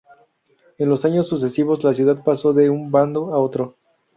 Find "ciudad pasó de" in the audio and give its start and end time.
1.93-2.71